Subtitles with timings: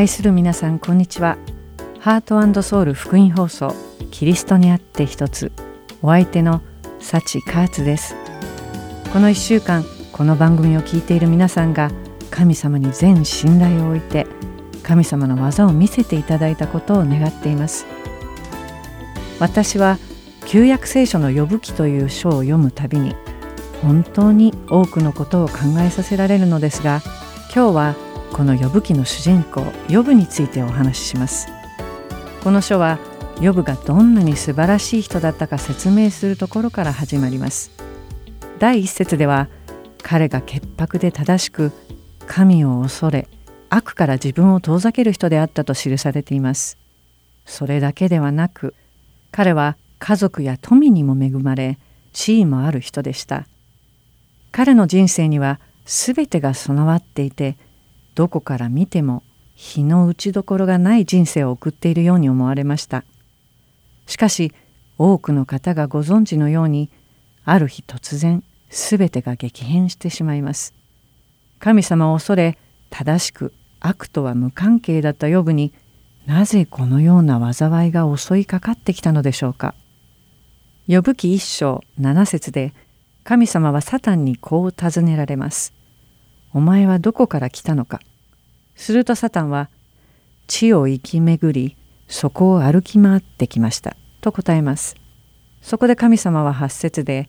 [0.00, 1.36] 愛する皆さんこんにちは。
[1.98, 3.74] ハートソウル福音放送
[4.10, 5.52] キリストにあって一つ
[6.00, 6.62] お相手の
[7.00, 8.16] 幸カーツです。
[9.12, 11.90] この1週間この番組を聞いている皆さんが
[12.30, 14.26] 神様に全信頼を置いて
[14.82, 17.84] 神様の技を見せていただいたことを願っています。
[19.38, 19.98] 私は
[20.46, 23.14] 旧約聖書の呼ぶ記という書を読むたびに
[23.82, 27.02] 本当に多くのことを考えさせられるのですが
[27.54, 31.48] 今日はこの呼ぶ記の主人公呼ぶについてお話しします。
[32.42, 32.98] この書は
[33.40, 37.70] 呼ぶがどんなに素晴らしい人だったか説明するところから始まります。
[38.58, 39.48] 第一節では
[40.02, 41.72] 彼が潔白で正しく
[42.26, 43.28] 神を恐れ
[43.68, 46.78] 悪から自分を遠ざける人であったと記されています。
[47.46, 48.74] それだけではなく
[49.30, 51.78] 彼は家族や富にも恵まれ
[52.12, 53.46] 地位もある人でした。
[54.52, 57.56] 彼の人生には全てが備わっていて
[58.20, 59.22] どこから見ても
[59.54, 63.04] 日の打ちどころがない人生を送っているように思われました。
[64.04, 64.52] しかし
[64.98, 66.90] 多くの方がご存知のように
[67.46, 70.74] ある日突然全てが激変してしまいます。
[71.60, 72.58] 神様を恐れ
[72.90, 75.72] 正しく悪とは無関係だったヨブに
[76.26, 79.74] なぜこのような災いが襲いかかってきたのでしょうか。
[80.86, 82.74] 呼ぶ記一章七節で
[83.24, 85.72] 神様はサタンにこう尋ねられます。
[86.52, 88.02] お前はどこから来たのか。
[88.74, 89.68] するとサタンは
[90.46, 91.76] 地を行き巡り
[92.08, 94.96] そこを歩き回ってきましたと答えます。
[95.62, 97.28] そこで神様は八節で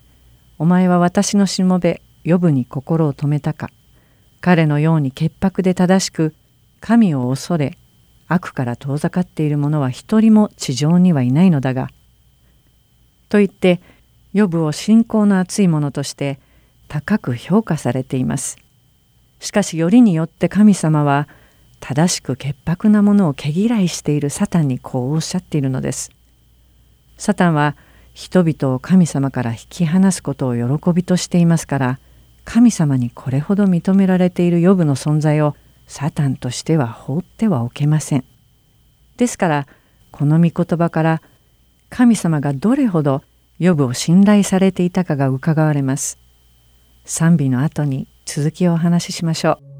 [0.58, 3.70] お前は私のしもべ呼ぶに心を止めたか
[4.40, 6.34] 彼のように潔白で正しく
[6.80, 7.78] 神を恐れ
[8.28, 11.90] 悪から遠ざかっている者は一人も地上にはいないのだが。
[13.28, 13.82] と言って
[14.34, 16.40] 予部を信仰の厚いものとして
[16.88, 18.58] 高く評価されています。
[19.42, 21.28] しかしよりによって神様は
[21.80, 26.12] 正しく潔白なものを毛嫌いしているサタンにこうおっしゃっているのです。
[27.18, 27.76] サタンは
[28.14, 32.00] 人々を神様から引き離すことを喜びとしていますから
[32.46, 35.56] 神様にこれほど認められている予部の存在を
[35.88, 38.24] サタンとしては放ってはおけません。
[39.18, 39.68] ですから
[40.12, 41.22] この御言葉から
[41.90, 43.24] 神様がどれほど
[43.58, 46.20] 予部を信頼されていたかがうかがわれます。
[47.06, 49.71] 賛美の後に続きをお話ししましょう。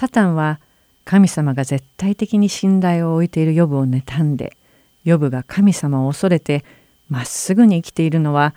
[0.00, 0.60] サタンは
[1.04, 4.56] 神様が絶対的に信頼を置いているヨブを妬んで
[5.04, 6.64] ヨブが神様を恐れて
[7.10, 8.54] まっすぐに生きているのは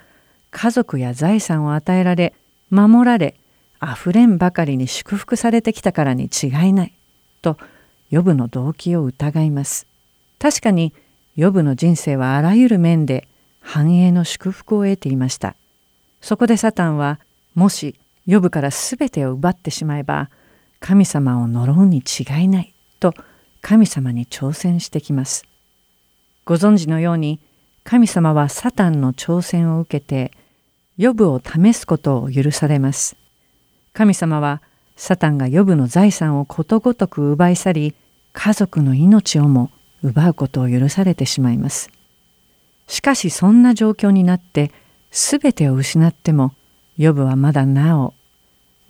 [0.52, 2.34] 家族や財産を与えられ
[2.70, 3.36] 守られ
[3.82, 6.94] あふれんばかりに祝福されてきたからに違いない
[7.42, 7.58] と
[8.10, 9.86] ヨブの動機を疑います。
[10.40, 10.94] 確かに
[11.36, 13.28] ヨブの人生はあらゆる面で
[13.60, 15.58] 繁栄の祝福を得ていました。
[16.22, 17.20] そこでサタンは
[17.54, 20.30] もしヨブから全てを奪ってしまえば
[20.84, 23.14] 神様を呪うに違いないと
[23.62, 25.46] 神様に挑戦してきます。
[26.44, 27.40] ご存知のように
[27.86, 30.34] 神様はサタンの挑戦を受けて
[30.98, 33.16] ヨブを試すことを許されます。
[33.94, 34.62] 神様は
[34.98, 37.96] サタンがヨブの財産をことごとく奪い去り
[38.34, 39.72] 家族の命をも
[40.04, 41.92] 奪うことを許されてしまいます。
[42.88, 44.70] しかしそんな状況になって
[45.12, 46.54] 全てを失っても
[46.98, 48.14] ヨブはまだなお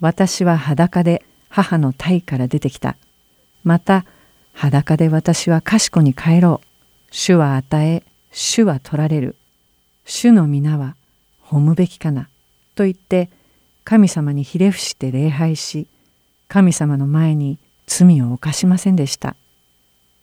[0.00, 1.24] 私は裸で
[1.54, 2.96] 母の体から出てきた。
[3.62, 4.04] また
[4.54, 6.66] 裸で私は賢に帰ろう。
[7.12, 9.36] 主は与え、主は取られる。
[10.04, 10.96] 主の皆は
[11.40, 12.28] 褒むべきかな。
[12.74, 13.30] と言って
[13.84, 15.86] 神様にひれ伏して礼拝し
[16.48, 19.36] 神様の前に罪を犯しませんでした。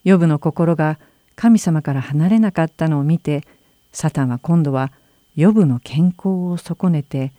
[0.03, 0.99] ヨブの心が
[1.37, 3.45] 神様から離れなかったのを見て
[3.93, 4.91] サタンは今度は
[5.37, 7.31] ヨブの健康を損ねて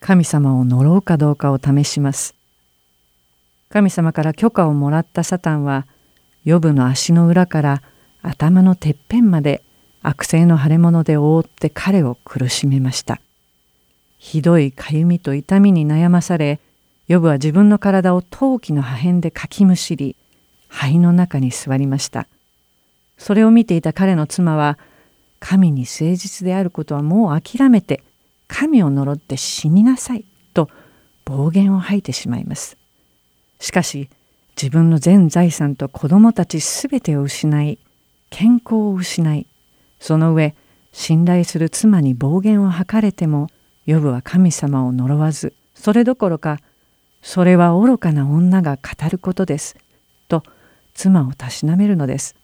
[0.00, 2.37] 神様を呪うかどうかを試します。
[3.68, 5.86] 神様から許可をもらったサタンは
[6.44, 7.82] ヨブの足の裏から
[8.22, 9.62] 頭のてっぺんまで
[10.02, 13.20] 悪性の腫れ物で覆って彼を苦しめました。
[14.18, 16.60] ひどいかゆみと痛みに悩まされ
[17.06, 20.16] ヨブは自分の体を陶器の破片でかきむしり
[20.68, 22.26] 肺の中に座りました。
[23.18, 24.78] それを見ていた彼の妻は
[25.40, 28.02] 神に誠実であることはもう諦めて
[28.46, 30.70] 神を呪って死になさいと
[31.24, 32.77] 暴言を吐いてしまいます。
[33.60, 34.08] しかし
[34.60, 37.78] 自分の全財産と子供たちすべてを失い
[38.30, 39.46] 健康を失い
[40.00, 40.54] その上
[40.92, 43.48] 信頼する妻に暴言を吐かれても
[43.86, 46.58] ヨブは神様を呪わずそれどころか
[47.22, 49.76] それは愚かな女が語ることです
[50.28, 50.42] と
[50.94, 52.34] 妻をたしなめるのです。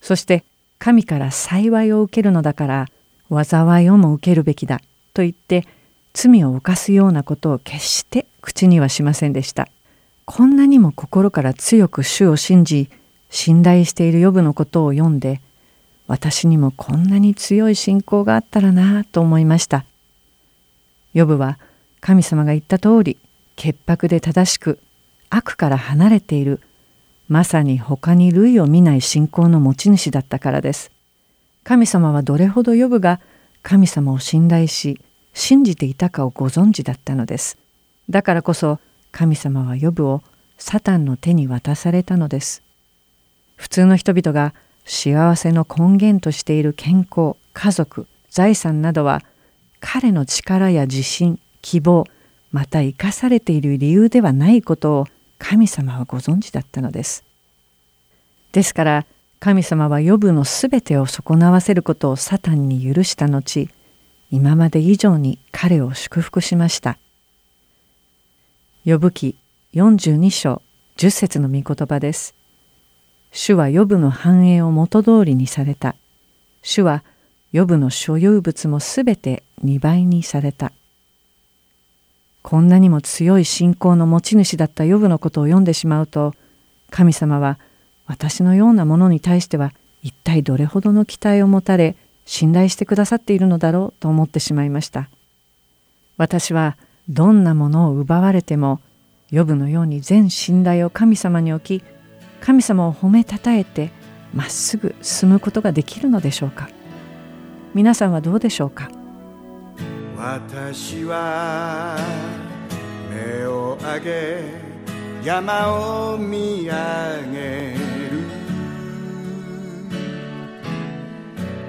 [0.00, 0.44] そして
[0.78, 2.86] 神から幸いを受けるのだから
[3.30, 4.80] 災いをも受けるべきだ
[5.12, 5.64] と言って
[6.14, 9.68] 罪を犯すようなことを決して口にはしませんでした。
[10.30, 12.90] こんなにも心から強く主を信じ
[13.30, 15.40] 信頼しているヨブのことを読んで
[16.06, 19.86] 私にもこんなに強い信仰があったらなあと思いました。
[21.14, 21.58] ヨブは
[22.02, 23.16] 神様が言った通り
[23.56, 24.78] 潔白で正しく
[25.30, 26.60] 悪から離れている
[27.28, 30.90] まさに他に類を見ない信仰の持ち主だったからです。
[31.64, 33.18] 神様はどれほどヨブが
[33.62, 35.00] 神様を信頼し
[35.32, 37.56] 信じていたかをご存知だったのです。
[38.10, 38.78] だからこそ
[39.12, 40.22] 神様はヨブを
[40.58, 42.62] サタンの手に渡されたのです。
[43.56, 49.22] 普通の人々が幸せの根源としている健康、家族、財産などは
[49.80, 52.04] 彼の力や自信、希望、
[52.52, 55.06] また生かされている理由ではないことを
[55.38, 57.24] 神様はご存知だったのです。
[58.52, 59.06] ですから
[59.40, 63.68] 神様はヨブのすべてを損なわせることをサタンに許した後
[64.30, 66.98] 今まで以上に彼を祝福しました。
[68.88, 69.36] ヨブ記
[69.74, 70.62] 42章
[70.96, 72.34] 10節の御言葉です。
[73.32, 75.94] 主はヨブの繁栄を元通りにされた。
[76.62, 77.04] 主は
[77.52, 80.72] ヨブの所有物もすべて2倍にされた。
[82.40, 86.32] こんなにも強い信仰の持ち主だったヨブのことを読んでしまうと
[86.88, 87.58] 神様は
[88.06, 95.10] 私のようなものに対しては一体どれほどの期待を持たれ信頼してくださっているのだろうと思ってしまいました
[96.16, 96.78] 私は
[97.08, 98.80] どんなものを奪われても
[99.30, 101.84] ヨブのように全信頼を神様に置き
[102.40, 103.90] 神様を褒めたたえて
[104.34, 106.68] まっすぐ進むことができるのでしょうか？
[107.74, 108.90] 皆さんはどうでしょうか？
[110.16, 111.98] 私は
[113.10, 114.42] 目を上げ
[115.24, 116.72] 山を見上
[117.32, 117.78] げる。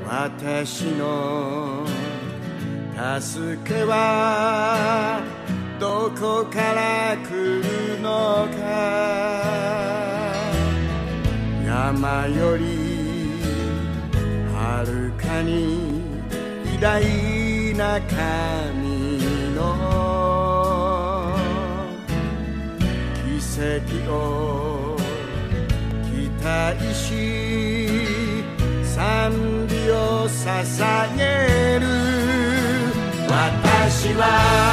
[0.05, 1.78] 私の
[2.99, 5.21] 助けは
[5.79, 8.59] どこから来るのか。
[11.65, 13.39] 山より
[14.53, 16.01] はるかに
[16.75, 17.01] 偉大
[17.75, 18.17] な神
[19.55, 19.57] の
[23.15, 24.97] 奇跡を
[26.03, 27.07] 期待し
[28.83, 29.31] 賛
[29.69, 32.18] 美を捧げる。
[33.29, 34.68] 私は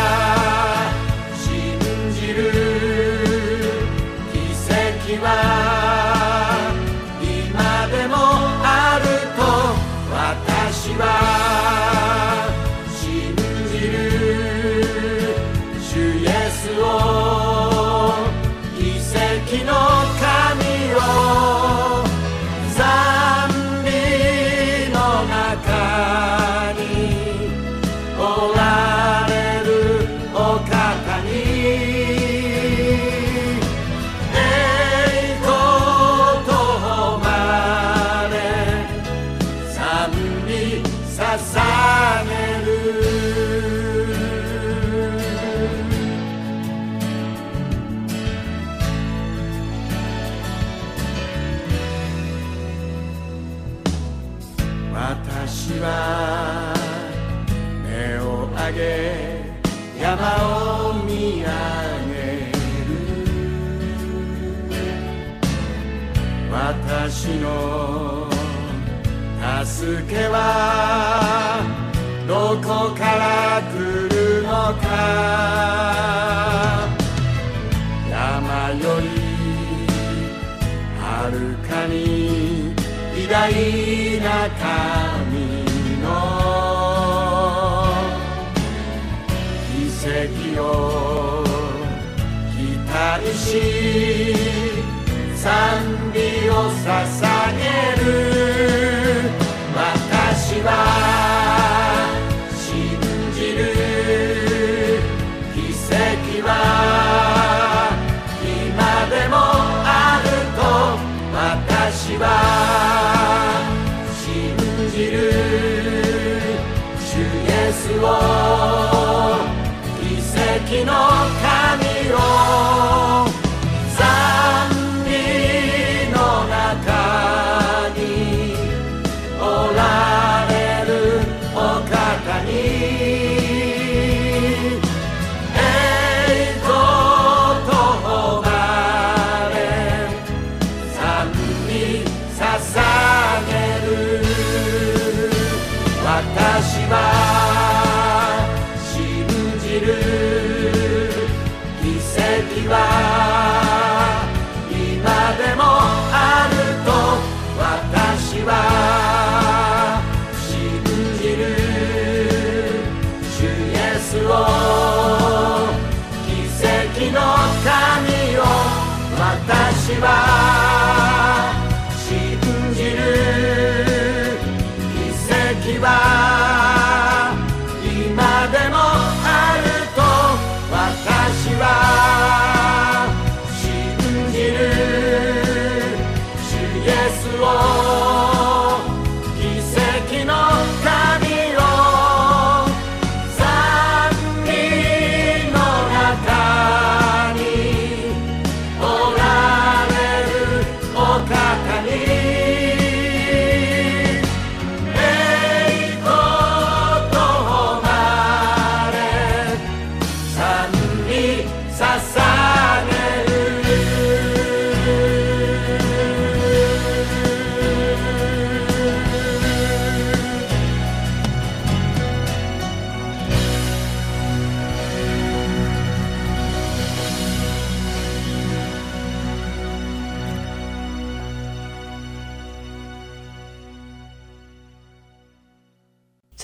[95.46, 96.68] 賛美を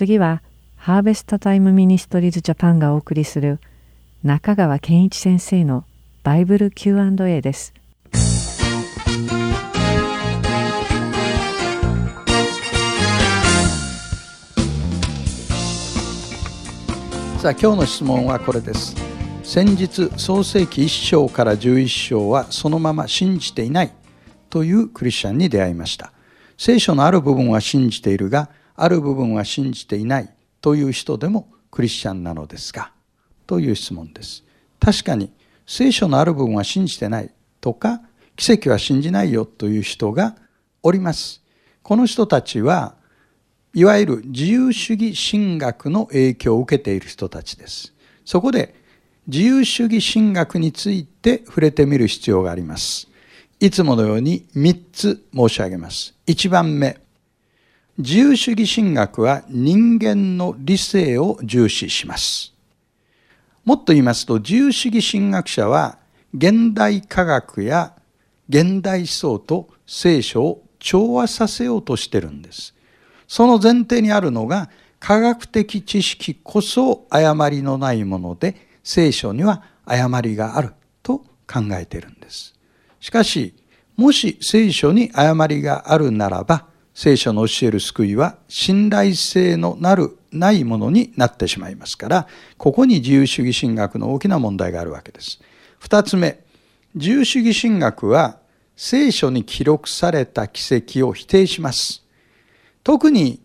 [0.02, 0.42] 次は
[0.74, 3.60] ハーベストタイムミニストリーズジャパンがお送りする
[4.24, 5.84] 中川健一先生の
[6.24, 7.72] バイブル Q&A です。
[17.38, 18.96] さあ今日の質問はこれです
[19.44, 23.92] 先日創世記1章から11章はそのまま信じていない
[24.50, 26.12] というクリスチャンに出会いました
[26.58, 28.48] 聖書のある部分は信じているが
[28.82, 32.92] ある部分は信じていないという人でもクリスチャンなのですか
[33.46, 34.44] という質問です
[34.80, 35.32] 確かに
[35.66, 38.00] 聖書のある部分は信じてないとか
[38.36, 40.36] 奇跡は信じないよという人が
[40.82, 41.42] おります
[41.82, 42.94] この人たちは
[43.74, 47.94] いわゆる自由主義神学の影響を受けている人たちです。
[48.24, 48.74] そこで
[49.26, 53.08] 自由主義神学について触れてみる必要があります。
[53.60, 56.14] いつものように3つ申し上げます。
[56.26, 57.01] 1番目。
[57.98, 62.54] 自由主義神学は人間の理性を重視します。
[63.64, 65.98] もっと言いますと自由主義神学者は
[66.34, 67.92] 現代科学や
[68.48, 72.74] 現代思想と聖書を調和させようとしてるんです。
[73.28, 82.54] その前提にあるのが科学的知識こそ誤りのないもので聖書には誤りがあると考えているんです。
[83.00, 83.54] しかし、
[83.96, 92.26] もし聖書に誤りがあるならば、聖書の教える救いは信頼性のなるないものになってしまいますから、
[92.58, 95.40] ここに自由主義神学の大きな問題があるわけです。
[95.78, 96.40] 二つ目、
[96.94, 98.38] 自由主義神学は
[98.76, 102.02] 聖書に記録された奇跡を否定します。
[102.84, 103.40] 特に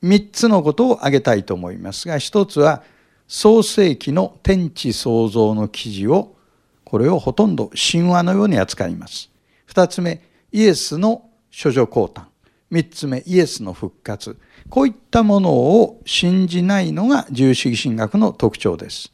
[0.00, 2.82] 三つのことを挙げたいと思いますが、一つは
[3.26, 6.36] 創世記の天地創造の記事を、
[6.84, 9.30] これをほとんど神話のように扱います。
[9.66, 10.20] 二つ目、
[10.52, 11.30] イエスの
[11.62, 12.31] 処女降誕。
[12.72, 14.38] 三つ目、イエスの復活。
[14.70, 19.12] こういったものを信じないのが自由主義神学の特徴です。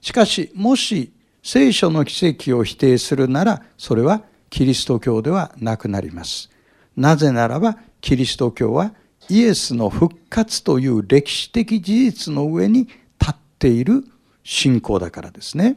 [0.00, 6.50] しかし、もし聖書の奇跡を否定するなら、それはキリスト教ではなくなります。
[6.96, 8.92] なぜならば、キリスト教は
[9.28, 12.88] イエスの復活という歴史的事実の上に
[13.20, 14.04] 立っている
[14.42, 15.76] 信仰だからですね。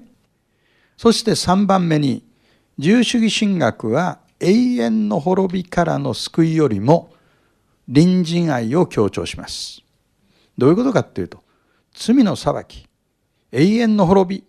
[0.98, 2.24] そして3番目に、
[2.80, 7.12] 自由主義神学は永遠の滅びからの救いよりも
[7.88, 9.82] 隣人愛を強調します。
[10.58, 11.43] どういうことかっていうと、
[11.93, 12.88] 罪の裁き、
[13.52, 14.43] 永遠の滅び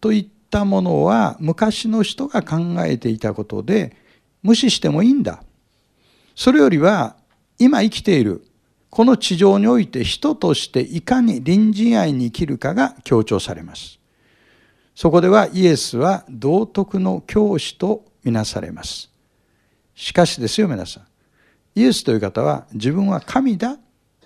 [0.00, 3.96] といったものは昔の人が考えていたことで
[4.42, 5.42] 無視してもいいんだ。
[6.34, 7.16] それよりは
[7.58, 8.44] 今生きている
[8.90, 13.98] この地上において人としていかに隣人愛に生きるかが強調されます。
[14.94, 19.11] そこではイエスは道徳の教師とみなされます。
[19.94, 21.04] しかしですよ皆さん。
[21.74, 23.78] イエスという方は自分は神だ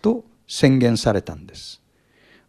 [0.03, 1.81] と宣言されたんです。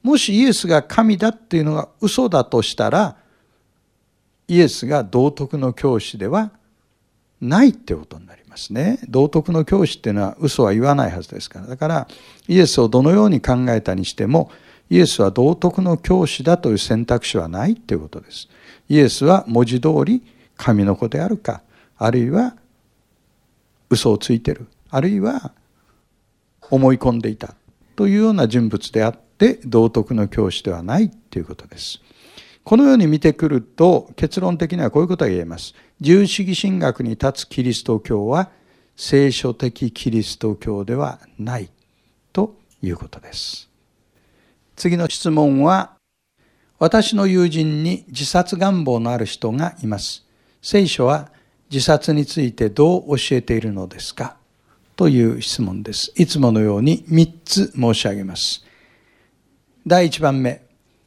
[0.04, 3.18] もしイエスが神だっていうのが嘘だとしたら、
[4.48, 6.52] イエスが道徳の教師では
[7.42, 9.00] ないってことになりますね。
[9.10, 11.68] 道徳の教師っていうのは嘘は言わないはずですから。
[11.68, 12.08] だから
[12.48, 14.52] イエスをどのように考えたにしても、
[14.90, 18.48] イエスは道徳の教師だという選択肢はないっていうことです。
[18.88, 20.24] イエスは文字通り
[20.56, 21.62] 神の子であるか、
[21.98, 22.56] あるいは
[23.90, 25.54] 嘘をついてるあるいは
[26.70, 27.56] 思い込んでいた
[27.96, 32.00] というような人物であって道徳の教師ではないということです。
[32.64, 35.74] このように見てくると結論的にはこういうことが言えます。
[36.02, 38.50] 自由主義神学に立つキリスト教は
[38.96, 41.70] 聖書的キリスト教ではない
[42.34, 43.70] ということです。
[44.76, 45.96] 次の質問は
[46.78, 50.26] 私の友人に自殺願望のある人がいます。
[50.62, 51.32] 聖書は
[51.72, 54.38] 自殺についてどう教えているのですか？
[54.96, 56.12] という質問です。
[56.16, 58.66] いつものように3つ申し上げます。
[59.86, 60.66] 第1番目、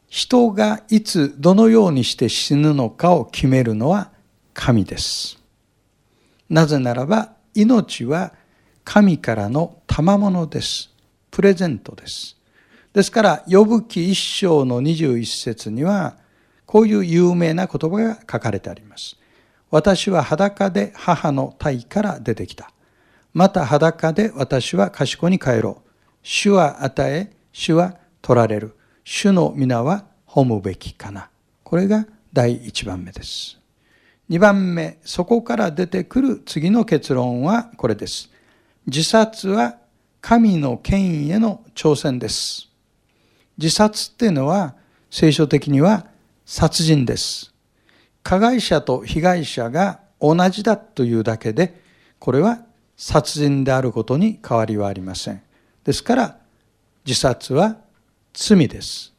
[0.08, 4.10] 人がいつどのようにして死ぬのかを決めるのは
[4.54, 5.38] 神です。
[6.48, 8.32] なぜならば命は
[8.84, 10.90] 神からの賜物です。
[11.30, 12.36] プレゼントです。
[12.92, 16.16] ですから、呼ぶ記一章の21節には、
[16.66, 19.16] こういう有名な言葉が書かれてあります。
[19.70, 22.72] 私は裸で母の体から出てきた。
[23.32, 25.90] また裸で私は賢に帰ろう。
[26.22, 28.76] 主は与え、主は取られる。
[29.04, 31.30] 主の皆は褒むべきかな。
[31.62, 33.58] これが第一番目です。
[34.28, 38.30] 二番目、そこから出てくる次の結論はこれです。
[38.86, 39.76] 自殺は
[40.20, 42.68] 神の権威への挑戦です。
[43.56, 44.74] 自殺っていうのは
[45.10, 46.06] 聖書的には
[46.44, 47.52] 殺人です。
[48.22, 51.80] 加害者と被害者が同じだというだけで、
[52.18, 52.60] これは
[52.96, 55.42] 殺人であることに変わりはありません。
[55.84, 56.36] ですから、
[57.06, 57.78] 自殺は
[58.34, 59.12] 罪です。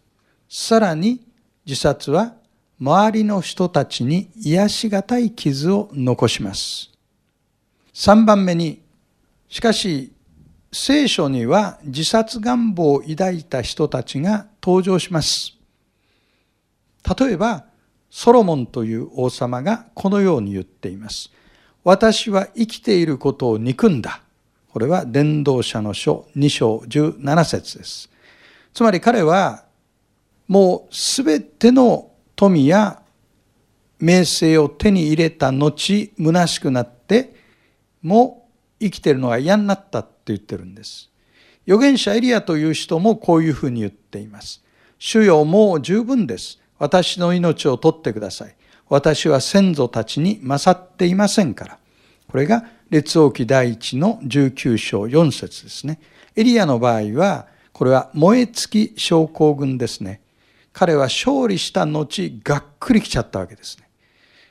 [0.48, 1.22] さらに、
[1.66, 2.36] 自殺は
[2.80, 6.92] 周りの人たちに癒しがたい傷を残します。
[7.94, 8.82] 3番目に、
[9.50, 10.14] しかし、
[10.72, 15.54] 聖書には自殺願望を抱いた人たちが登場します。
[17.20, 17.66] 例えば、
[18.12, 21.32] ソロモンという王様がこのように言っています。
[21.84, 24.22] 私は生きていることを憎んだ。
[24.70, 28.10] これは伝道者の書2章17節です。
[28.74, 29.64] つまり彼は
[30.48, 33.02] もうすべての富や
[34.00, 37.36] 名声を手に入れた後、虚しくなって、
[38.02, 41.10] もう生きているのが嫌になったって言ってるんです。
[41.68, 44.64] 預言者エリアという人もこういうふうに言っています。
[44.98, 46.61] 主よもう十分です。
[46.82, 48.56] 私の命を取ってください。
[48.90, 51.78] 私は先祖たちに勝っていませんから。
[52.28, 56.00] これが列王記第一の19章4節ですね。
[56.36, 60.22] エリアの場合は、これは燃え尽き症候群ですね。
[60.74, 63.88] 彼は勝利した後、がっくり来ちゃったわけですね。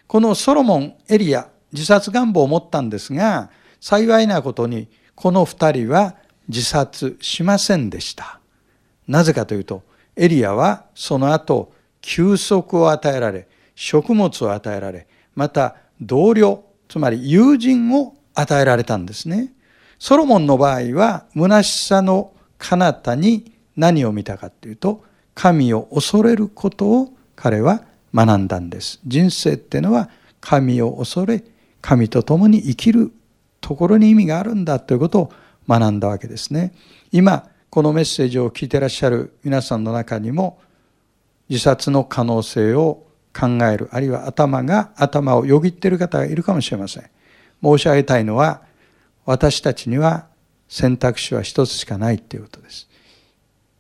[0.07, 6.15] このソロモン、エリア、自殺願望を持ったんですが、幸いなことにこの二人は
[6.47, 8.39] 自殺しませんでした。
[9.09, 9.83] なぜかというと、
[10.15, 19.53] エリアはその後、休息を与えられ、食物を与えられ、また同僚、つまり友人を与えられたんですね。
[19.99, 27.85] ソロモンの場合は、虚しさの彼方に何を見たかというと、神を恐れることを彼は
[28.15, 29.01] 学んだんです。
[29.07, 30.11] 人生っていうのは
[30.41, 31.43] 神を恐れ、
[31.81, 33.13] 神と共に生きる
[33.61, 35.33] ところに意味があるんだということを
[35.69, 36.75] 学んだわけですね。
[37.13, 40.59] 今、このメッセージを聞いてらっしゃる皆さんの中にも、
[41.51, 47.11] 自殺の可能性を考える、あるいは頭が、頭をよぎっている方がいるかもしれません。
[47.63, 48.63] 申し上げたいのは、
[49.27, 50.29] 私たちには
[50.69, 52.89] 選択肢は一つしかないということです。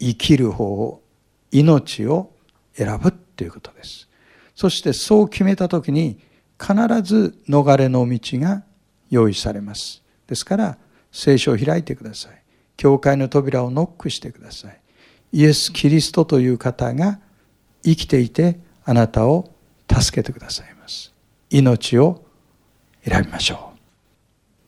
[0.00, 1.00] 生きる方を、
[1.52, 2.32] 命を
[2.74, 4.08] 選ぶということです。
[4.56, 6.18] そしてそう決めたときに、
[6.60, 8.64] 必ず逃れの道が
[9.10, 10.02] 用意されます。
[10.26, 10.78] ですから、
[11.12, 12.42] 聖書を開いてください。
[12.76, 14.80] 教会の扉をノックしてください。
[15.32, 17.20] イエス・キリストという方が
[17.82, 19.50] 生きていてあなたを
[19.90, 21.12] 助けてくださいます。
[21.50, 22.24] 命を
[23.04, 23.78] 選びましょう。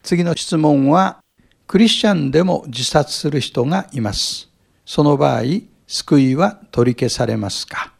[0.02, 1.22] 次の質問は、
[1.66, 4.48] クリスチャンでも自殺する人がいます。
[4.84, 5.42] その場合、
[5.86, 7.92] 救いは取り消されますか？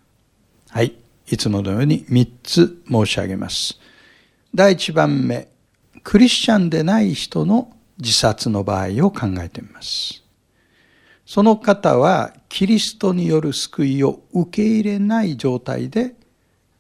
[0.69, 0.95] はい。
[1.29, 3.79] いつものように3つ申し上げます。
[4.55, 5.49] 第1番目、
[6.03, 10.23] クリスチャンでない人の自殺の場合を考えてみます。
[11.33, 16.15] その方はキリストによる救いを受け入れない状態で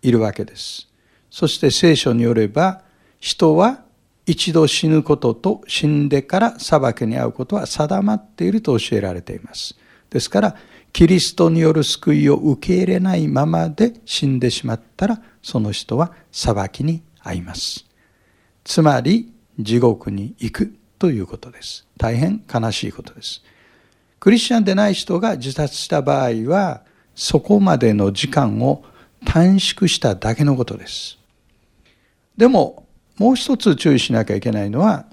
[0.02, 0.88] いるわけです。
[1.30, 2.82] そして聖書によれば
[3.18, 3.82] 人は
[4.26, 9.74] 一度死ぬことと死んでから裁きに遭うことは定まっていると教えられています。
[10.10, 10.56] ですから、
[10.92, 17.86] キリストによる救いを受け入れないままで死んでしまったら、その人は裁きに遭います。
[18.64, 21.86] つまり、地獄に行くということです。
[21.96, 23.42] 大変悲しいことです。
[24.22, 26.82] クリスチャンでない人が自殺した場合は、
[27.12, 28.84] そこまでの時間を
[29.24, 31.18] 短縮しただけのことです。
[32.36, 32.86] でも、
[33.18, 35.06] もう一つ注意しなきゃいけないのは、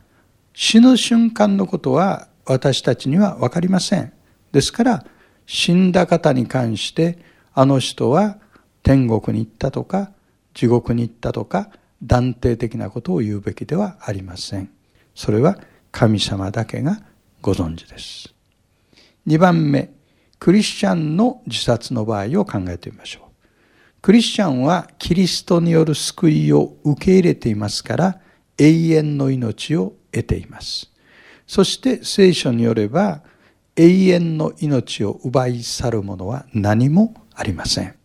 [0.54, 4.14] 死ぬ瞬間のことは私たちには分かりません。
[4.52, 5.06] ですから、
[5.48, 7.18] 死んだ方に関して、
[7.56, 8.38] あの人は
[8.84, 10.12] 天国に行ったとか、
[10.54, 11.72] 地獄に行ったとか、
[12.04, 14.70] 断定的なことを言うべきではありません。
[15.16, 15.58] それは
[15.92, 17.02] 神様だけが
[17.42, 18.36] ご存知です。
[19.30, 19.92] 2番目、
[20.40, 23.48] クリスチャンの自殺の場合を考えてみましょう。
[24.02, 28.20] クリスチャンはキリストによる救いを受け入れていますから
[28.58, 30.92] 永遠の命を得ています。
[31.46, 33.22] そして聖書によれば
[33.76, 37.96] 永遠の命を奪い去るものは何もありません。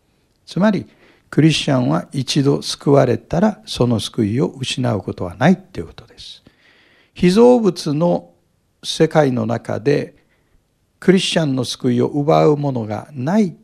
[0.45, 0.87] つまり
[1.31, 6.43] クリスチャンは一度救われたらその救いを失うことはないということです。
[7.15, 8.33] 被造物の
[8.83, 10.14] 世界の中で
[11.05, 13.55] クリスチャンの救いを奪うものがない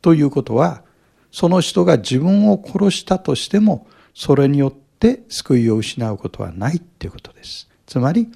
[0.00, 0.82] ということは
[1.30, 7.68] その人が自分を殺したとしてもそれによって救いを失うことはないということです。
[7.84, 8.26] つまり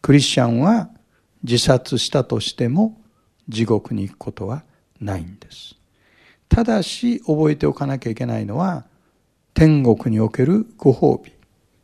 [0.00, 0.88] クリスチャンは
[1.42, 2.96] 自殺したとしても
[3.48, 4.62] 地獄に行くことは
[5.00, 5.74] ないんです。
[6.48, 8.84] ただし覚えておかなきゃいけないのは
[9.54, 11.32] 天国におけるご褒美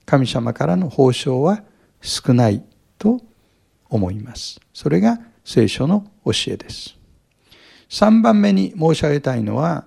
[0.07, 1.65] 神様からの報奨は
[2.01, 2.63] 少ない
[2.97, 3.21] と
[3.89, 4.61] 思います。
[4.73, 6.97] それが聖書の教えです。
[7.91, 9.87] 3番目に申し上げたいのは、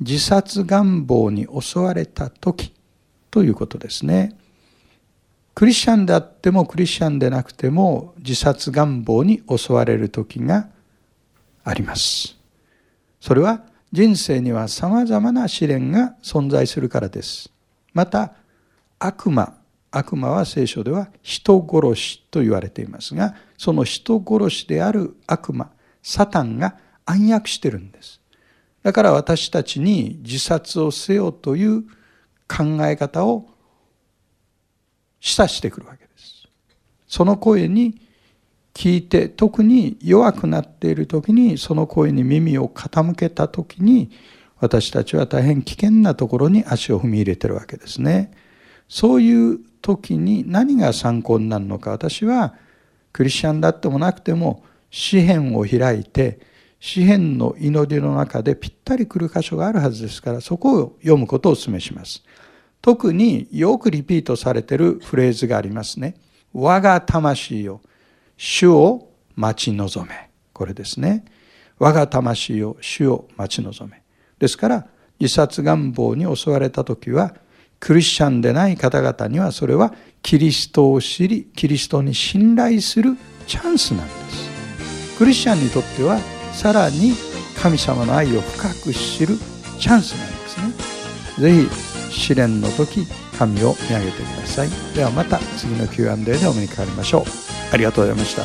[0.00, 2.72] 自殺願望に襲われた時
[3.30, 4.36] ということですね。
[5.54, 10.68] クリスチャンであってもクリスチャンでなくても自殺願望に襲われる時が
[11.62, 12.36] あります。
[13.20, 13.62] それは
[13.92, 17.52] 人生には様々な試練が存在するからです。
[17.92, 18.34] また
[18.98, 19.54] 悪魔
[19.96, 25.70] 悪魔は聖書では人殺しと言われていますが、その人殺しである悪魔、
[26.02, 26.76] サタンが
[27.06, 28.20] 暗躍してるんです。
[28.82, 31.82] だから私たちに自殺をせよという
[32.46, 33.48] 考え方を
[35.20, 36.48] 示唆してくるわけです。
[37.06, 38.00] その声に
[38.74, 44.10] 聞いて、特に弱くなっている時に、その声に耳を傾けた時に、
[44.58, 48.32] 私たちは大変危険なところに足を踏み入れてるわけですね。
[48.88, 52.54] そういう時に何が参考になるのか私は
[53.12, 56.40] クリスチャンだってもなくても詩篇を開いて
[56.80, 62.24] 詩篇の祈りの中でぴったり来る箇所があるはずですからそこを読むことをお勧めします。
[62.80, 66.16] 特によくリピートされているフレーズがありますね。
[66.52, 67.80] 我が魂よ、
[68.36, 70.30] 主を待ち望め。
[70.52, 71.24] これですね。
[71.78, 74.02] 我が魂よ、主を待ち望め。
[74.38, 74.86] ですから、
[75.18, 77.34] 自殺願望に襲われた時は、
[77.84, 79.92] クリスチャンでない方々にはそれは
[80.22, 83.14] キリストを知りキリストに信頼する
[83.46, 85.18] チャンスなんです。
[85.18, 86.18] クリスチャンにとっては
[86.54, 87.12] さらに
[87.60, 89.36] 神様の愛を深く知る
[89.78, 91.66] チャンスなんですね。
[91.66, 91.68] ぜ
[92.10, 93.06] ひ試練の時
[93.38, 94.68] 神を見上げてください。
[94.94, 97.22] ではまた次の Q&A でお目にかかりましょう。
[97.70, 98.44] ありがとうございました。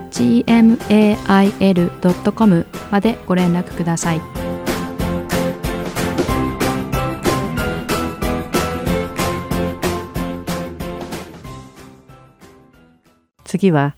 [0.11, 1.65] gmail.com
[2.91, 4.21] までご連絡ください。
[13.45, 13.95] 次は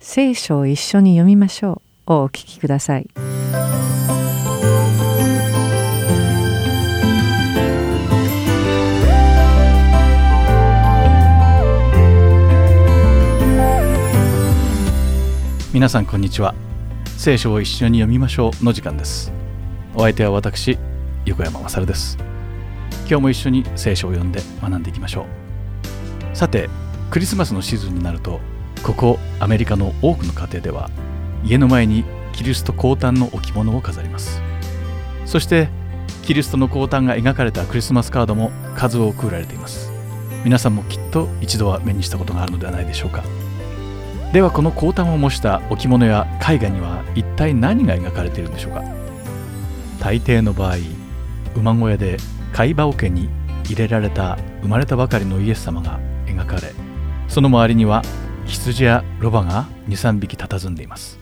[0.00, 3.08] 聖書を一緒に読みましょうをお聞きください。
[15.76, 16.54] 皆さんこんにちは。
[17.18, 19.30] 聖書を一緒に読みましょうの時間です。
[19.94, 20.78] お相手は私
[21.26, 22.16] 横山勝です。
[23.00, 25.26] 今日も一緒に聖書を読んで学んでいきましょ
[26.32, 26.34] う。
[26.34, 26.70] さて
[27.10, 28.40] クリスマスのシーズンになると
[28.82, 30.90] ここアメリカの多くの家庭では
[31.44, 34.40] 家の前にキリスト降誕の置物を飾ります。
[35.26, 35.68] そして
[36.22, 39.92] キリストの降誕が描かれたクリスマスカードも数多く売られています。
[40.42, 43.22] 皆さんもきっと一度は目にしたことがあるのではないでしょうか。
[44.36, 48.84] ではこの降誕を模した置物や絵画には一体何が描かれているんでしょうか？
[49.98, 50.76] 大抵の場合
[51.54, 52.18] 馬小屋で
[52.52, 53.30] 貝羽桶に
[53.64, 56.74] 入れられた生まれたばかりのイエス様が描かれ
[57.28, 58.02] その周りには
[58.44, 61.18] 羊やロバが23匹佇んでいます。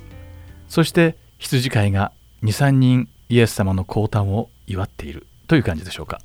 [0.69, 2.11] そして羊飼いが
[2.43, 6.21] 23人イエス様の降誕を祝っているという感じでしょうか？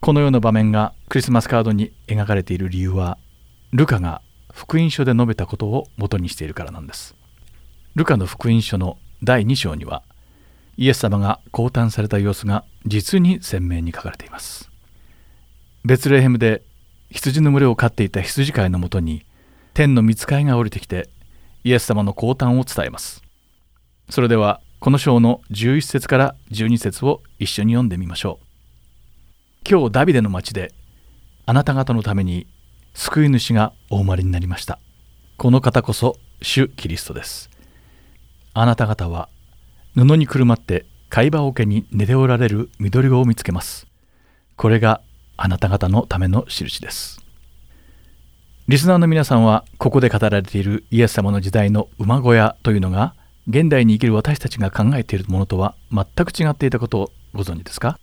[0.00, 3.18] このような場面がクリスマスカードに描かれている理由は
[3.72, 4.22] ルカが
[4.56, 7.14] 福音書で述べたことを元にしているからなんです。
[7.94, 10.02] ルカの福音書の第2章には
[10.78, 14.70] イエス様が降誕された様子が実に鮮明に書かれています。
[15.84, 16.62] ベツレヘムで
[17.10, 19.26] 羊の群れを飼っていた羊飼いのもとに
[19.74, 21.10] 天の御使いが降りてきて
[21.62, 23.22] イエス様の降誕を伝えます。
[24.08, 28.46] それではこの章の11節から12節を一緒に読んでみましょう。
[29.70, 30.72] 今日ダビデの町で
[31.44, 32.46] あなた方のために
[32.98, 34.78] 救い主がお生まれになりました。
[35.36, 37.50] この方こそ主キリストです。
[38.54, 39.28] あなた方は
[39.94, 43.86] 布にくるまって貝羽桶に寝ておられる緑子を見つけます。
[44.56, 45.02] これが
[45.36, 47.20] あなた方のための印です。
[48.66, 53.14] リスナーの皆さんはここで語られているイエス様の時代の馬小屋というのが
[53.46, 57.98] 現代に生きる私たちが考えているものとは全く違っていたことをご存知ですか？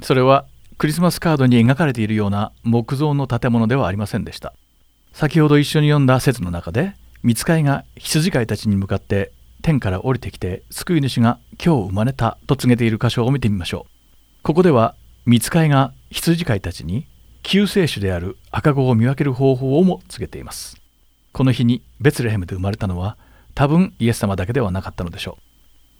[0.00, 0.46] それは
[0.80, 4.54] クリスマスカードに描かれているような木造の建物ではありませんでした。
[5.12, 14.42] 先ほど一緒に読んだ説の中で見つかいが羊飼いたちに向かって天から降りてきて救い主が今日生まれたと告げている箇所を見てみましょう。
[14.42, 14.94] ここでは
[15.26, 17.06] 見つかいが羊飼いたちに
[17.42, 20.80] 救世主である赤子を見分ける方法をも告げています。
[21.32, 23.18] この日にベツレヘムで生まれたのは
[23.54, 25.36] 多分イエス様だけではなかったのでしょ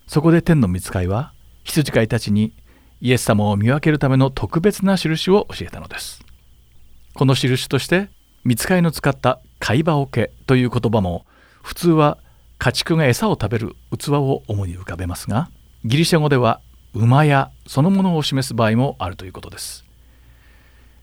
[0.07, 0.11] う。
[0.11, 2.55] そこで天の見つかいは羊飼いたちに
[3.01, 6.25] イエス様を見分けるための特別な印を教えたのです。
[7.15, 8.09] この印として
[8.45, 11.25] 見つかりの使った貝羽桶という言葉も
[11.63, 12.19] 普通は
[12.59, 15.51] 家畜が餌を食べる器を主に浮かべますが
[15.85, 16.61] ギリシャ語では
[16.93, 19.85] 馬やそのものを示す場合もあるということです。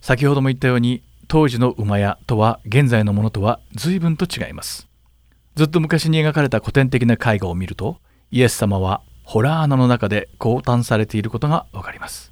[0.02, 4.88] 先ほども言ったように当時の馬屋とは現在のものとは随分と違います。
[5.56, 7.98] ずっと昔に描かれた古典的な絵画を見ると
[8.30, 12.32] イエス様はホラー穴の中で降誕されていることがわかります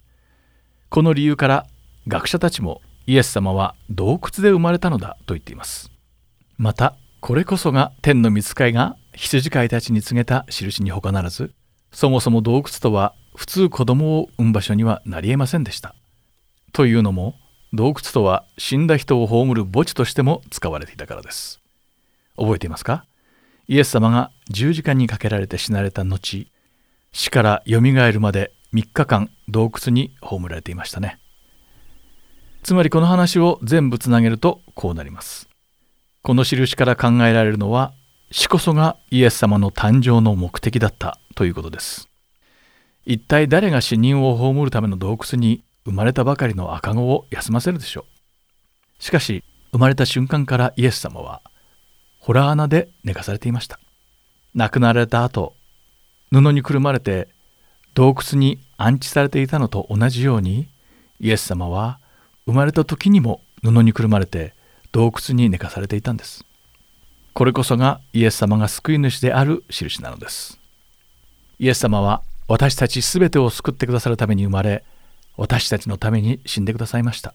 [0.88, 1.67] この理由から
[2.08, 5.91] 学者たちもイエス様は洞窟で生まれたのだと言っています
[6.58, 11.53] またこれこそが天の御使いが羊飼いたちに告げた印に他ならず
[11.91, 15.95] そもそも洞窟とは普通子供を産む場所にはなりえませんでした。
[16.71, 17.36] というのも
[17.73, 21.62] 洞窟とは死んだ人を葬る墓地としても使われていたからです。
[22.38, 23.05] 覚えていますか？
[23.67, 26.47] イエス様が十字架にかけられて死なれた後
[27.17, 31.17] 死からよみがえるまで3日間洞窟に葬られていましたね。
[32.62, 35.47] つまりこの話を全部つなげるとこうなります。
[36.23, 37.93] この印から考えられるのは
[38.32, 42.10] 死こそがイエス様の誕生の目的だったということです。
[43.06, 48.06] 一体誰が死人を葬るための洞窟に生まれたばかりの赤子を休ませるでしょ
[48.99, 49.01] う。
[49.01, 51.41] しかし生まれた瞬間からイエス様は
[52.19, 53.80] ホラー穴で寝かされていました。
[54.53, 55.53] 亡くなられた後
[56.32, 57.30] 布にくるまれて
[57.93, 60.67] 洞窟に安置されていたのと同じように
[61.19, 61.99] イエス様は
[62.45, 64.53] 生まれた時にも布にくるまれて
[64.91, 66.45] 洞窟に寝かされていたんです。
[67.34, 70.59] これこそがイエス様が救い主である印なのです。
[71.59, 74.84] イエス様は私たちすべてを救ってくださるために生まれ、
[75.36, 77.34] 私たちのために死んでくださいました。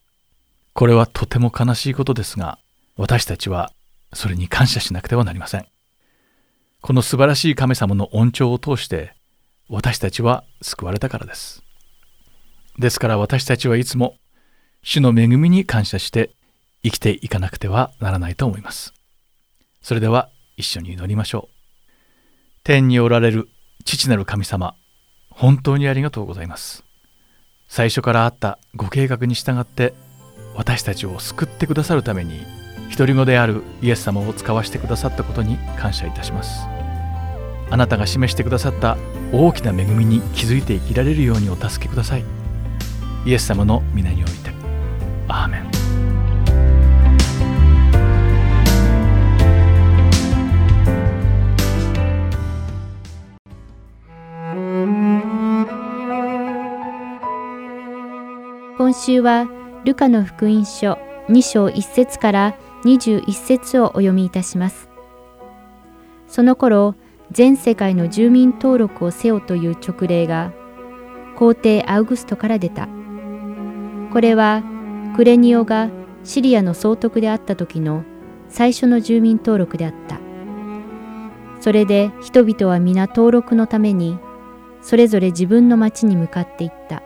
[0.73, 2.59] これはとても悲しいことですが、
[2.97, 3.73] 私たちは
[4.13, 5.67] それに感謝しなくてはなりません。
[6.81, 9.15] この素晴らしい神様の恩寵を通して、
[9.69, 11.63] 私たちは救われたからです。
[12.79, 14.17] ですから私たちはいつも
[14.83, 16.31] 主の恵みに感謝して
[16.83, 18.95] 生きていかなくてはならないと思います。
[19.83, 21.57] それでは一緒に祈りましょう。
[22.65, 23.49] 天におられる
[23.85, 24.75] 父なる神様、
[25.31, 26.85] 本当にありがとうございます。
[27.69, 29.95] 最初からあったご計画に従って
[30.57, 32.41] 私たちを救ってくださるために
[32.97, 36.67] 独り子であるイエス様を使わしてくださったことに感謝いたします。
[37.71, 38.97] あなたが示してくださった
[39.33, 42.25] 大きな恵みに気づいて生きられるようにお助けください。
[43.25, 44.51] イエス様の皆において。
[45.29, 45.71] アーメン
[58.77, 59.47] 今週は
[59.85, 64.89] ルカの福音書2章1節から21節をお読みいたします。
[66.27, 66.95] その頃、
[67.33, 70.53] 全世界の住民登録をせよという勅令が
[71.37, 72.89] 皇帝アウグストから出た。
[74.13, 74.63] これは
[75.15, 75.91] クレニオが
[76.25, 78.05] シリアの総督であった時の
[78.49, 80.19] 最初の住民登録であった。
[81.61, 84.19] それで人々は皆登録のために
[84.83, 87.03] それぞれ自分の町に向かっていった。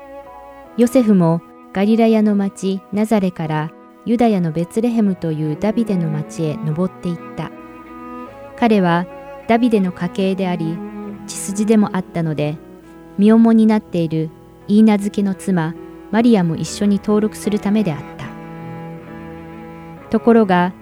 [0.77, 3.71] ヨセフもガリラヤの町ナザレから
[4.07, 7.51] ユダヤのベツレヘムというダビデの町へ登っていった。
[8.57, 9.07] 彼は
[9.49, 10.77] ダビデの家系であり、
[11.27, 12.57] 血筋でもあったので、
[13.19, 14.31] 身重になっている
[14.69, 15.75] イーナ漬けの妻
[16.15, 18.27] マリアも一緒に登録するためであった。
[20.11, 20.73] ところが、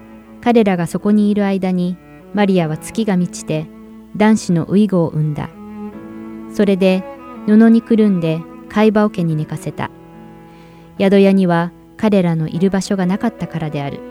[0.41, 1.97] 彼らがそこにいる間に、
[2.35, 3.65] マリアは月が満ちて、
[4.15, 5.49] 男子のウイゴを産んだ。
[6.53, 7.03] それで、
[7.47, 9.89] 布にくるんで、貝羽桶に寝かせた。
[10.99, 11.71] 宿屋には
[12.03, 14.01] 彼らのいる場所がなかったからである。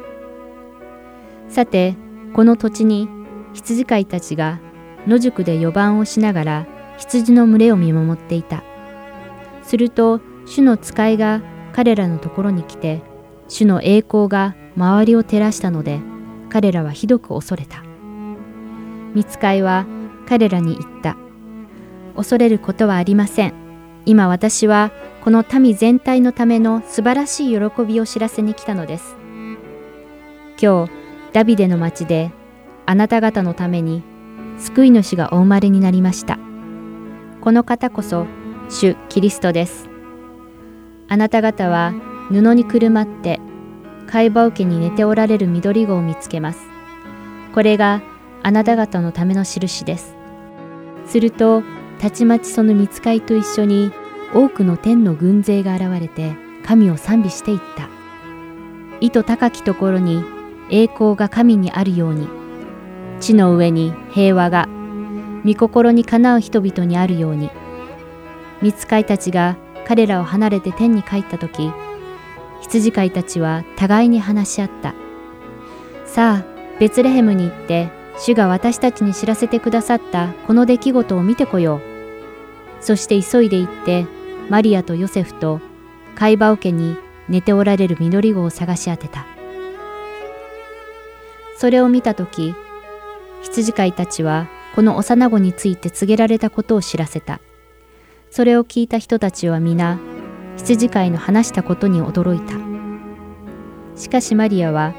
[1.51, 1.95] さて、
[2.32, 3.07] この土地に
[3.53, 4.61] 羊飼いたちが
[5.07, 6.66] 野宿で予番をしながら
[6.97, 8.64] 羊の群れを見守っていた。
[9.62, 11.43] すると主の使いが
[11.74, 13.03] 彼らのところに来て、
[13.47, 16.01] 主の栄光が周りを照らしたので、
[16.49, 17.82] 彼らはひどく恐れた。
[19.14, 19.84] 見つかいは
[20.26, 21.18] 彼らに言った。
[22.16, 23.53] 恐れることはありません。
[24.07, 24.93] 今私は
[25.23, 29.14] この民全体のための素晴らしい喜びを知らせに来たのです。
[30.61, 30.93] 今日、
[31.33, 32.33] ダビデの町で
[32.87, 34.03] あなた方のために
[34.59, 36.41] 救い主がお生まれになりました。
[37.41, 38.27] この方こそ
[38.68, 39.89] 主キリストです。
[41.07, 41.95] あなた方は
[42.29, 43.39] 布にくるまって
[44.09, 46.59] 貝羽桶に寝ておられる緑子を見つけます。
[47.55, 48.03] これが
[48.43, 50.16] あなた方のための印です。
[51.07, 51.62] すると、
[52.01, 53.93] たちまちその見つかいと一緒に
[54.35, 57.89] 多くの天の軍勢が現れて神を賛美していった。
[59.01, 60.24] 意図高きところに
[60.70, 62.28] 栄光が神にあるように、
[63.20, 64.68] 地の上に平和が、
[65.45, 67.51] 御心にかなう人々にあるように、
[68.62, 69.57] 見つかいたちが
[69.87, 71.72] 彼らを離れて天に帰った時、
[72.61, 74.95] 羊飼いたちは互いに話し合った。
[76.07, 81.80] さあ、ベツレヘムに行って、主が私たちに知らせてくださったこの出来事を見てこよう。
[82.80, 84.07] そして急いで行って、
[84.53, 85.62] マリアとヨセフと
[86.14, 89.24] 貝羽桶に寝ておられる緑子を探し当てた。
[91.57, 92.55] それを見たとき、
[93.40, 97.40] 羊飼いたちはこの幼子について告げられたことを知らせた。
[98.30, 99.98] それを聞いた人たちは皆、
[100.59, 103.98] 羊飼いの話したことに驚いた。
[103.98, 104.92] しかしマリアは、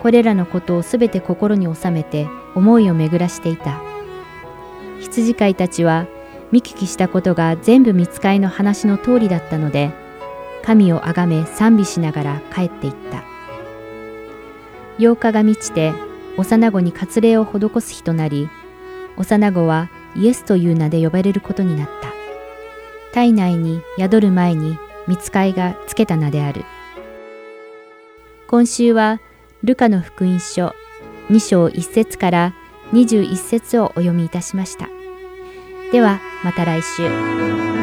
[0.00, 3.82] これらのことをすべて心に収めて思いを巡らしていた。
[5.00, 6.06] 羊飼いたちは
[6.52, 9.90] 見聞きしたことが全部見つかいの話の通りだったので、
[10.62, 13.24] 神をあがめ賛美しながら帰っていった。
[14.98, 15.92] 8日が満ちて
[16.36, 18.48] 幼子に割礼を施す日となり、
[19.16, 22.12] 幼子はイエスという名で呼ばれることになった。
[23.12, 24.78] 体内に宿る前に
[25.08, 26.64] 見つかいがつけた名である。
[28.46, 29.20] 今週は
[29.64, 30.74] ルカの福音書
[31.30, 32.54] 2章1節から
[32.92, 34.90] 21節をお読みいたしました。
[35.92, 37.81] ではまた来週。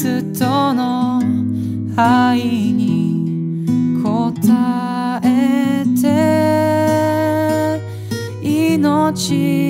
[0.00, 1.20] スとの
[1.94, 3.66] 愛に
[4.02, 4.32] 応
[5.22, 6.08] えて
[8.42, 9.69] 命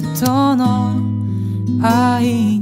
[0.00, 0.94] ストの
[1.82, 2.57] 愛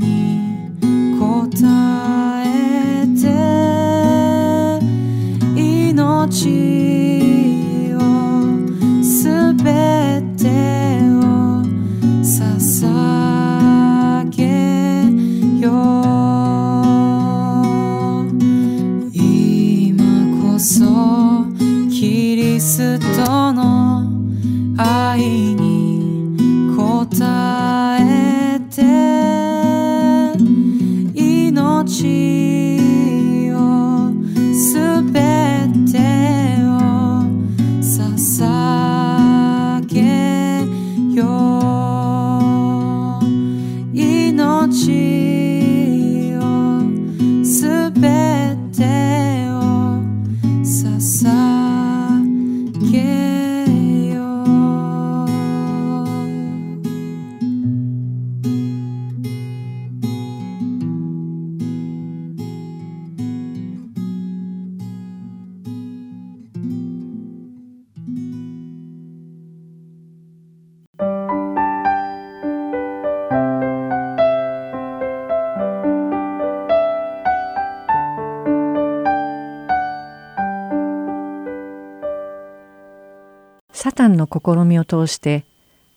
[84.44, 85.44] 試みを通して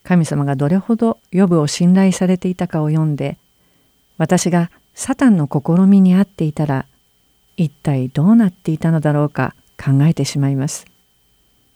[0.04, 3.38] 神様がどれほどヨブを信頼されていたかを読んで
[4.18, 6.86] 私がサタンの試みにあっていたら
[7.58, 10.86] 一体どうなっていたのだろうか考えてしまいます。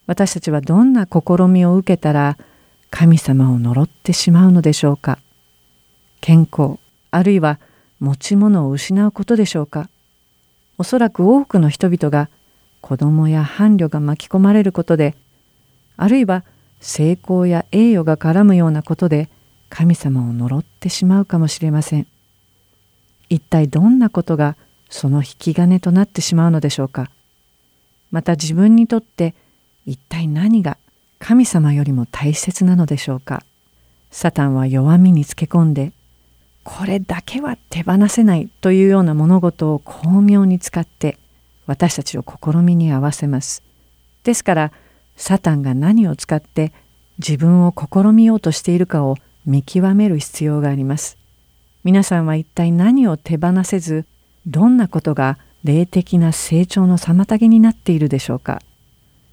[0.05, 2.37] 私たちはどんな試みを受けたら
[2.89, 5.17] 神様を呪ってしまうのでしょうか
[6.21, 6.77] 健康
[7.11, 7.59] あるいは
[7.99, 9.89] 持ち物を失うことでしょうか
[10.77, 12.29] おそらく多くの人々が
[12.81, 15.15] 子供や伴侶が巻き込まれることで
[15.95, 16.43] あるいは
[16.83, 19.29] 成功や栄誉が絡むようなことで
[19.69, 22.07] 神様を呪ってしまうかもしれません。
[23.29, 24.57] 一体どんなことが
[24.89, 27.09] その引き金となってしまうのでしょうか。
[28.11, 29.33] また自分にとって
[29.85, 30.77] 一体何が
[31.19, 33.43] 神様よりも大切なのでしょうか。
[34.11, 35.93] サタンは弱みにつけ込んで
[36.65, 41.17] これだけは手放せないというような物事を巧妙に使って
[41.65, 43.63] 私たちを試みに合わせます。
[44.25, 44.71] ですから
[45.15, 46.73] サタンが何を使って
[47.19, 51.17] 自分を試みようとしているかを見極める必要があります。
[51.83, 54.05] 皆さんは一体何を手放せず
[54.45, 58.61] どんなことが霊的な成長の妨げになっているでしょうか。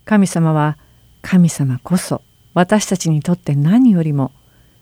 [0.04, 0.76] 神様は
[1.22, 2.22] 神様こそ
[2.54, 4.32] 私たちにとって何よりも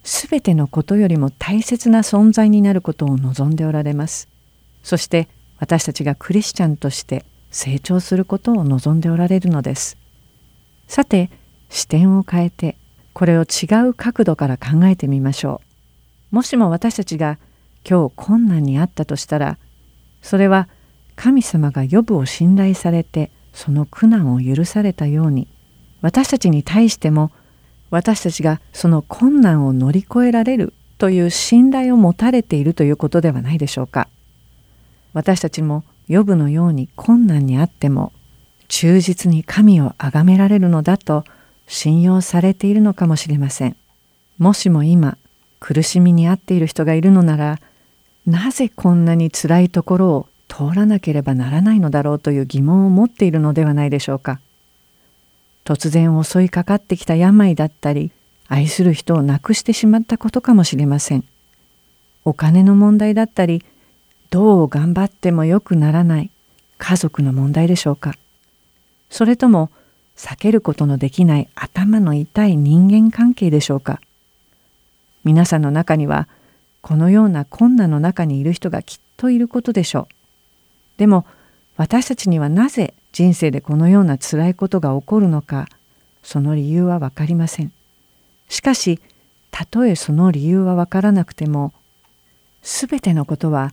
[0.02, 4.28] 全てのことよりも大切な存在になることを望んでおられます。
[4.82, 5.28] そして
[5.58, 9.96] 私たちがクリスチャンとして成長することを望んでおられるのです。
[10.88, 11.30] さて
[11.68, 12.76] 視点を変えて
[13.12, 15.60] これを違う角度から考えてみましょ
[16.32, 16.34] う。
[16.34, 17.38] もしも私たちが
[17.88, 19.58] 今日困難にあったとしたら
[20.22, 20.68] それは
[21.14, 25.48] 神様が予部を信頼されてその苦難を許されたように
[26.00, 27.30] 私たちに対しても
[27.90, 34.08] 私たちがその困難を乗り越えられるという信頼を持たれているということではないでしょうか。
[35.12, 38.12] 私たちも予部のように困難にあっても
[38.68, 41.24] 忠実に神を崇められるのだと
[41.66, 43.76] 信用されているのかもしれません。
[44.38, 45.18] もしも今
[45.60, 47.60] 苦しみに遭っている人がいるのなら
[48.26, 54.40] なぜこんなに辛いところを通らなければならないのだろうという疑問を持っているのではないでしょうか。
[55.64, 58.10] 突然襲いかかってきた病だったり
[58.48, 61.24] 愛する人を亡くしてしまったことかもしれません。
[62.24, 63.64] お金の問題だったり
[64.30, 66.30] どう頑張っても良くならない
[66.78, 68.14] 家族の問題でしょうか。
[69.10, 69.70] それとも
[70.16, 74.00] 避けることのできない頭の痛い人間関係でしょうか？
[75.24, 76.28] 皆さんの中には
[76.80, 80.14] このような困難の中にいる人がきっといることでしょう。
[80.98, 81.24] でも
[81.76, 85.68] 私たちにはなぜ人生でこのような辛いことが起こるのか？
[86.22, 87.72] その理由は分かりません。
[88.48, 89.00] しかし
[89.50, 91.72] たとえその理由は分からなくても
[92.62, 93.72] 全てのことは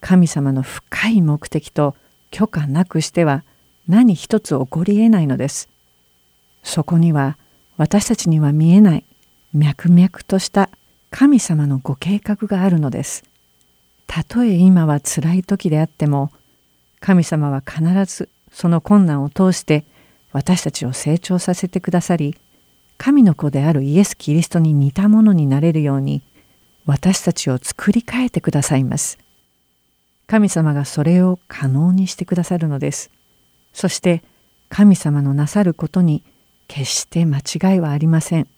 [0.00, 1.94] 神様の深い目的と
[2.30, 3.44] 許可なくしては
[3.88, 5.68] 何一つ起こりえないのです。
[6.62, 7.36] そこには
[7.76, 9.04] 私たちには見えない
[9.52, 10.70] 脈々とした
[11.10, 13.24] 神様のご計画があるのです。
[14.06, 16.30] たとえ今は辛い時であっても
[17.00, 19.84] 神様は必ずその困難を通して
[20.32, 22.36] 私たちを成長させてくださり
[22.98, 26.22] 神の子であるイエス・キリストに似たものになれるように
[26.84, 29.18] 私たちを作り変えてくださいます。
[30.26, 33.10] 神様がそれを可能にしてくださるのです。
[33.72, 34.22] そして
[34.68, 36.22] 神様のなさることに
[36.68, 38.48] 決して間違いはありません。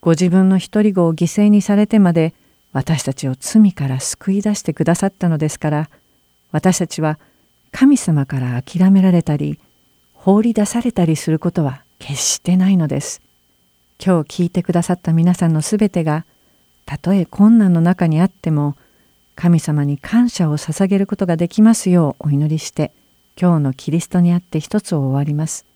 [0.00, 2.34] ご自分の一人子を犠牲にされてまで
[2.72, 5.90] 私たちを罪から救い出してくださったのですから
[6.50, 7.18] 私たちは
[7.70, 9.60] 神様から諦められたり
[10.14, 13.22] 放り出されたりすることは決してないのです。
[14.04, 16.24] 今日聞いてくださった皆さんのすべてが
[16.86, 18.76] たとえ困難の中にあっても
[19.36, 22.92] 神様に感謝を捧げることができますようお祈りして
[23.40, 25.66] 今日のキリストにあって一つを終わります。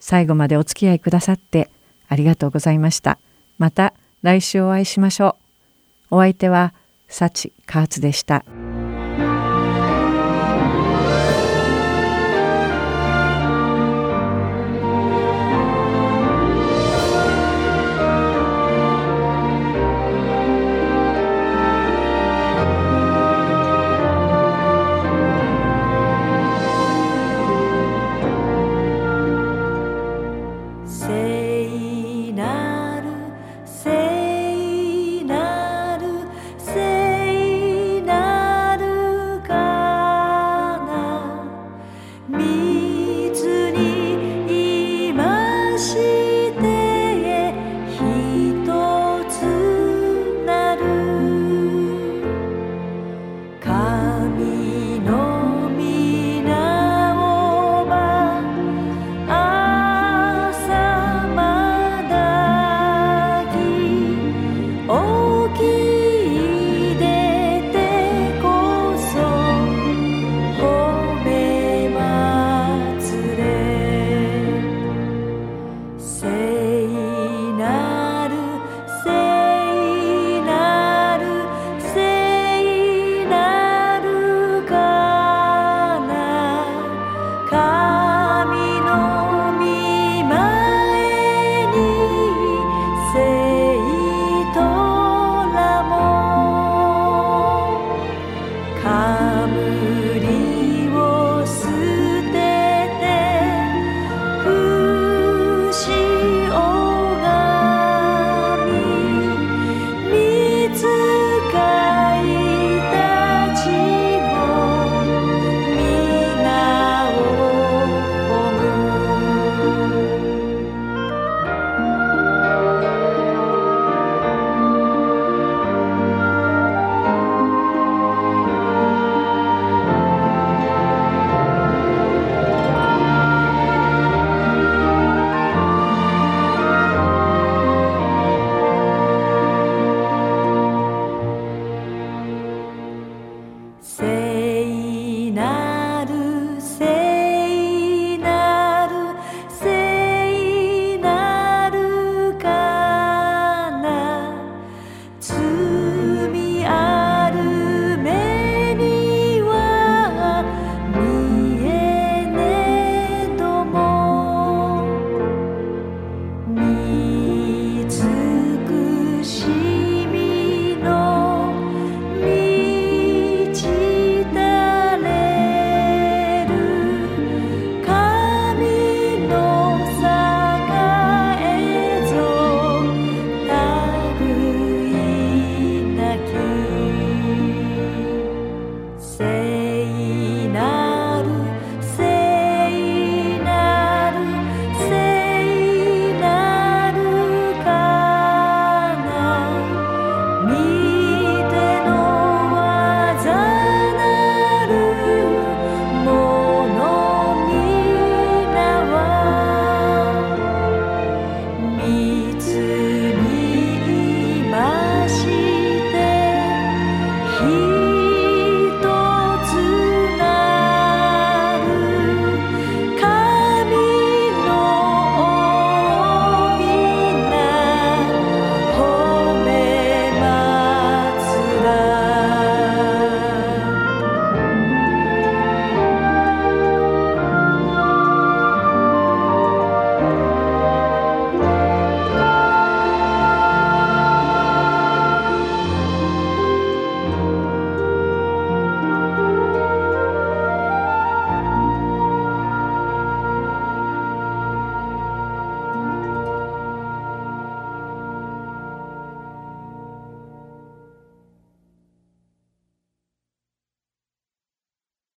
[0.00, 1.70] 最後までお付き合いくださって
[2.08, 3.18] ありがとうございました。
[3.58, 5.36] また来週お会いしましょ
[6.10, 6.16] う。
[6.16, 6.72] お相手は
[7.08, 8.44] 幸カーツでした。